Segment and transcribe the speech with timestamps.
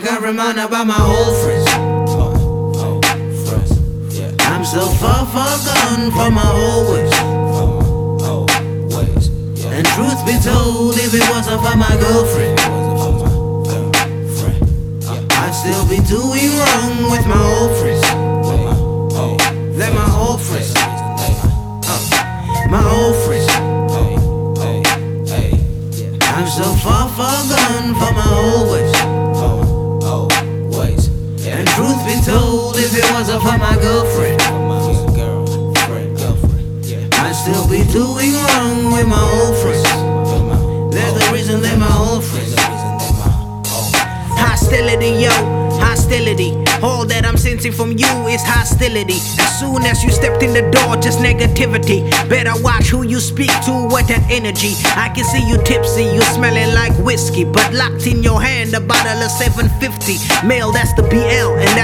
[0.00, 1.68] I got reminded by my old friends.
[4.40, 7.12] I'm so far, far gone from my old ways.
[9.66, 12.58] And truth be told, if it wasn't for my girlfriend,
[15.36, 18.00] I'd still be doing wrong with my old friends.
[19.76, 20.72] Let my old friends,
[22.70, 23.52] my old friends.
[26.22, 29.29] I'm so far, far gone from my old ways.
[32.00, 34.40] Truth be told, if it wasn't for my girlfriend,
[37.12, 39.82] I'd still be doing wrong with my old friends.
[40.94, 42.54] They're the reason they're my old friends.
[44.38, 45.30] Hostility, yo,
[45.78, 46.56] hostility.
[46.82, 49.20] All that I'm sensing from you is hostility.
[49.38, 52.08] As soon as you stepped in the door, just negativity.
[52.30, 54.72] Better watch who you speak to, what that energy.
[54.96, 57.44] I can see you tipsy, you smelling like whiskey.
[57.44, 60.46] But locked in your hand, a bottle of 750.
[60.46, 61.76] Male, that's the BL, and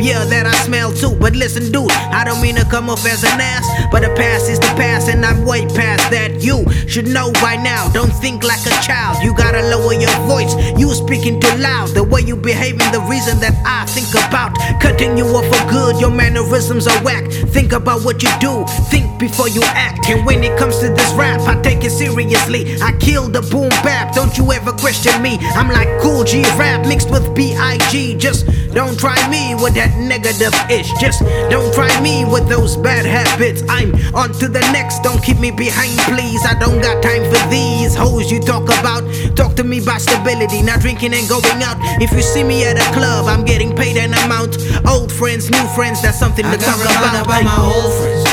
[0.00, 1.12] beer that I smell too.
[1.20, 4.48] But listen, dude, I don't mean to come off as an ass, but the past
[4.48, 6.42] is the past, and I'm way past that.
[6.42, 9.22] You should know by now, don't think like a child.
[9.22, 11.88] You gotta lower your voice, you speaking too loud.
[11.90, 16.00] The way you behaving, the reason that I think about cutting you off for good.
[16.00, 17.30] Your mannerisms are whack.
[17.30, 20.08] Think about what you do, think before you act.
[20.08, 22.80] And when it comes to this rap, I take it seriously.
[22.82, 25.38] I kill the boom bap, don't you ever question me.
[25.54, 28.16] I'm like Kool G Rap mixed with B.I.G.
[28.16, 30.90] Just don't try me with that negative ish.
[31.00, 33.62] Just don't try me with those bad habits.
[33.68, 36.44] I'm on to the next, don't keep me behind, please.
[36.44, 39.04] I don't got time for these hoes you talk about.
[39.36, 41.76] Talk to me about stability, not drinking and going out.
[42.00, 44.58] If you see me at a club, I'm getting paid an amount.
[44.86, 47.44] Old friends, new friends, that's something I to talk reminded about.
[47.44, 48.24] my old friends.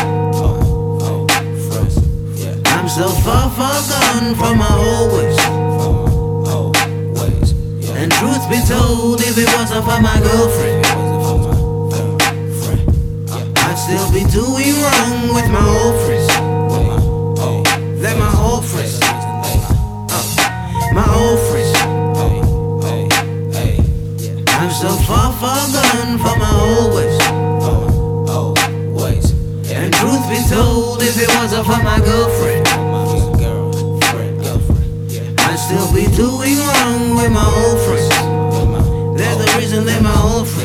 [2.68, 5.38] I'm so far, far gone from my old ways.
[7.98, 10.87] And truth be told, if it wasn't for my girlfriend,
[24.78, 27.18] so far, far gone from my always.
[27.66, 28.54] Oh,
[28.94, 29.34] always.
[29.68, 29.82] Yeah.
[29.82, 32.68] And truth be told, if it wasn't for my girlfriend.
[35.40, 38.14] I'd still be doing wrong with my old friends.
[39.18, 40.57] They're the reason they're my old friends.